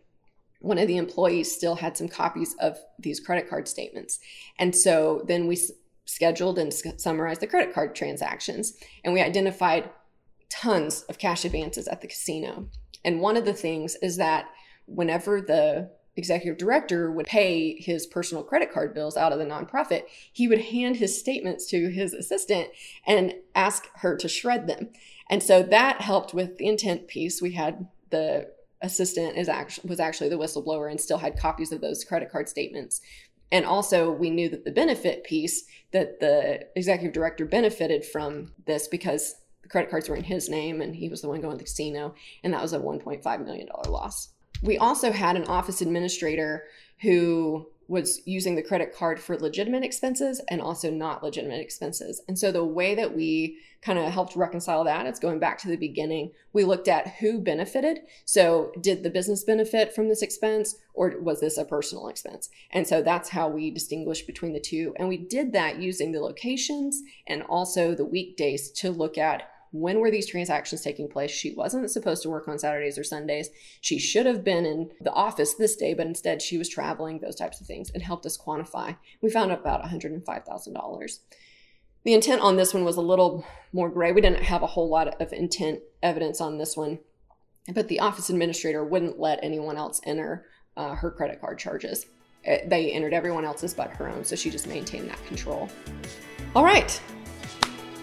one 0.60 0.78
of 0.78 0.86
the 0.86 0.96
employees 0.96 1.54
still 1.54 1.74
had 1.74 1.96
some 1.96 2.08
copies 2.08 2.54
of 2.60 2.78
these 3.00 3.20
credit 3.20 3.48
card 3.50 3.66
statements. 3.66 4.20
And 4.58 4.74
so 4.74 5.24
then 5.26 5.48
we 5.48 5.58
scheduled 6.04 6.58
and 6.58 6.72
summarized 6.72 7.40
the 7.40 7.46
credit 7.46 7.74
card 7.74 7.94
transactions 7.94 8.74
and 9.04 9.12
we 9.12 9.20
identified 9.20 9.90
tons 10.48 11.02
of 11.02 11.18
cash 11.18 11.44
advances 11.44 11.88
at 11.88 12.00
the 12.00 12.08
casino. 12.08 12.68
And 13.04 13.20
one 13.20 13.36
of 13.36 13.44
the 13.44 13.52
things 13.52 13.96
is 14.02 14.16
that 14.18 14.46
whenever 14.86 15.40
the 15.40 15.90
executive 16.18 16.58
director 16.58 17.10
would 17.10 17.26
pay 17.26 17.80
his 17.80 18.06
personal 18.06 18.42
credit 18.42 18.72
card 18.72 18.94
bills 18.94 19.16
out 19.16 19.32
of 19.32 19.38
the 19.38 19.44
nonprofit, 19.44 20.02
he 20.32 20.48
would 20.48 20.60
hand 20.60 20.96
his 20.96 21.18
statements 21.18 21.66
to 21.66 21.88
his 21.88 22.12
assistant 22.12 22.68
and 23.06 23.34
ask 23.54 23.88
her 23.96 24.16
to 24.16 24.28
shred 24.28 24.66
them. 24.66 24.90
And 25.30 25.42
so 25.42 25.62
that 25.62 26.00
helped 26.00 26.34
with 26.34 26.58
the 26.58 26.66
intent 26.66 27.08
piece. 27.08 27.40
We 27.40 27.52
had 27.52 27.86
the 28.10 28.50
assistant 28.80 29.36
is 29.36 29.48
actually 29.48 29.88
was 29.88 30.00
actually 30.00 30.28
the 30.28 30.38
whistleblower 30.38 30.90
and 30.90 31.00
still 31.00 31.18
had 31.18 31.38
copies 31.38 31.72
of 31.72 31.80
those 31.80 32.04
credit 32.04 32.30
card 32.30 32.48
statements. 32.48 33.00
And 33.50 33.64
also 33.64 34.10
we 34.10 34.30
knew 34.30 34.48
that 34.50 34.64
the 34.64 34.70
benefit 34.70 35.24
piece 35.24 35.64
that 35.92 36.20
the 36.20 36.66
executive 36.76 37.12
director 37.12 37.44
benefited 37.44 38.04
from 38.04 38.52
this 38.66 38.88
because 38.88 39.36
the 39.62 39.68
credit 39.68 39.90
cards 39.90 40.08
were 40.08 40.16
in 40.16 40.24
his 40.24 40.48
name 40.48 40.80
and 40.80 40.94
he 40.94 41.08
was 41.08 41.22
the 41.22 41.28
one 41.28 41.40
going 41.40 41.54
to 41.54 41.58
the 41.58 41.64
casino 41.64 42.14
and 42.44 42.52
that 42.52 42.62
was 42.62 42.72
a 42.72 42.78
1.5 42.78 43.44
million 43.44 43.66
dollar 43.66 43.90
loss. 43.90 44.30
We 44.62 44.78
also 44.78 45.12
had 45.12 45.36
an 45.36 45.44
office 45.44 45.80
administrator 45.80 46.64
who 47.00 47.68
was 47.88 48.20
using 48.26 48.54
the 48.54 48.62
credit 48.62 48.94
card 48.94 49.18
for 49.18 49.38
legitimate 49.38 49.82
expenses 49.82 50.42
and 50.48 50.60
also 50.60 50.90
not 50.90 51.24
legitimate 51.24 51.60
expenses. 51.60 52.20
And 52.28 52.38
so 52.38 52.52
the 52.52 52.64
way 52.64 52.94
that 52.94 53.16
we 53.16 53.58
kind 53.80 53.98
of 53.98 54.12
helped 54.12 54.36
reconcile 54.36 54.84
that, 54.84 55.06
it's 55.06 55.18
going 55.18 55.38
back 55.38 55.56
to 55.58 55.68
the 55.68 55.76
beginning. 55.76 56.32
We 56.52 56.64
looked 56.64 56.86
at 56.86 57.14
who 57.20 57.38
benefited. 57.38 58.00
So 58.26 58.72
did 58.80 59.02
the 59.02 59.10
business 59.10 59.42
benefit 59.42 59.94
from 59.94 60.08
this 60.08 60.20
expense 60.20 60.76
or 60.92 61.14
was 61.18 61.40
this 61.40 61.56
a 61.56 61.64
personal 61.64 62.08
expense? 62.08 62.50
And 62.72 62.86
so 62.86 63.00
that's 63.00 63.30
how 63.30 63.48
we 63.48 63.70
distinguish 63.70 64.22
between 64.22 64.52
the 64.52 64.60
two. 64.60 64.94
And 64.96 65.08
we 65.08 65.16
did 65.16 65.52
that 65.54 65.80
using 65.80 66.12
the 66.12 66.20
locations 66.20 67.02
and 67.26 67.42
also 67.44 67.94
the 67.94 68.04
weekdays 68.04 68.70
to 68.72 68.90
look 68.90 69.16
at 69.16 69.50
when 69.72 70.00
were 70.00 70.10
these 70.10 70.26
transactions 70.26 70.82
taking 70.82 71.08
place? 71.08 71.30
She 71.30 71.54
wasn't 71.54 71.90
supposed 71.90 72.22
to 72.22 72.30
work 72.30 72.48
on 72.48 72.58
Saturdays 72.58 72.98
or 72.98 73.04
Sundays. 73.04 73.50
She 73.80 73.98
should 73.98 74.26
have 74.26 74.44
been 74.44 74.64
in 74.64 74.90
the 75.00 75.12
office 75.12 75.54
this 75.54 75.76
day, 75.76 75.94
but 75.94 76.06
instead 76.06 76.40
she 76.40 76.58
was 76.58 76.68
traveling, 76.68 77.18
those 77.18 77.36
types 77.36 77.60
of 77.60 77.66
things, 77.66 77.90
and 77.90 78.02
helped 78.02 78.26
us 78.26 78.38
quantify. 78.38 78.96
We 79.20 79.30
found 79.30 79.52
about 79.52 79.82
$105,000. 79.82 81.18
The 82.04 82.14
intent 82.14 82.40
on 82.40 82.56
this 82.56 82.72
one 82.72 82.84
was 82.84 82.96
a 82.96 83.02
little 83.02 83.44
more 83.72 83.90
gray. 83.90 84.12
We 84.12 84.20
didn't 84.20 84.44
have 84.44 84.62
a 84.62 84.66
whole 84.66 84.88
lot 84.88 85.20
of 85.20 85.32
intent 85.32 85.80
evidence 86.02 86.40
on 86.40 86.58
this 86.58 86.76
one, 86.76 87.00
but 87.74 87.88
the 87.88 88.00
office 88.00 88.30
administrator 88.30 88.84
wouldn't 88.84 89.18
let 89.18 89.40
anyone 89.42 89.76
else 89.76 90.00
enter 90.04 90.46
uh, 90.76 90.94
her 90.94 91.10
credit 91.10 91.40
card 91.40 91.58
charges. 91.58 92.06
Uh, 92.46 92.56
they 92.66 92.92
entered 92.92 93.12
everyone 93.12 93.44
else's 93.44 93.74
but 93.74 93.90
her 93.90 94.08
own, 94.08 94.24
so 94.24 94.36
she 94.36 94.48
just 94.48 94.66
maintained 94.66 95.10
that 95.10 95.22
control. 95.26 95.68
All 96.54 96.64
right, 96.64 97.00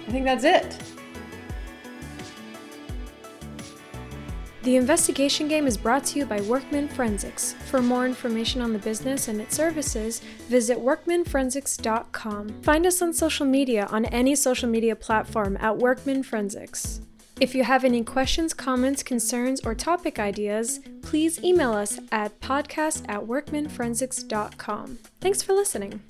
I 0.07 0.12
think 0.12 0.25
that's 0.25 0.43
it. 0.43 0.77
The 4.65 4.77
investigation 4.77 5.48
game 5.48 5.67
is 5.67 5.77
brought 5.77 6.05
to 6.05 6.17
you 6.17 6.25
by 6.25 6.41
Workman 6.41 6.88
Forensics. 6.88 7.53
For 7.67 7.84
more 7.84 8.03
information 8.03 8.62
on 8.62 8.74
the 8.74 8.79
business 8.79 9.27
and 9.27 9.39
its 9.39 9.55
services, 9.55 10.22
visit 10.50 10.79
workmanforensics.com. 10.79 12.63
Find 12.63 12.88
us 12.88 13.00
on 13.00 13.13
social 13.13 13.45
media 13.45 13.86
on 13.91 14.05
any 14.05 14.36
social 14.36 14.67
media 14.67 14.95
platform 14.95 15.55
at 15.62 15.77
Workman 15.77 16.24
Forensics. 16.24 17.00
If 17.39 17.53
you 17.53 17.63
have 17.63 17.84
any 17.84 18.03
questions, 18.03 18.55
comments, 18.55 19.03
concerns, 19.03 19.62
or 19.63 19.75
topic 19.75 20.17
ideas, 20.17 20.79
please 21.03 21.43
email 21.43 21.74
us 21.74 22.00
at 22.12 22.41
podcast 22.41 23.05
at 23.07 23.22
workmanforensics.com. 23.22 24.98
Thanks 25.22 25.43
for 25.43 25.53
listening. 25.53 26.01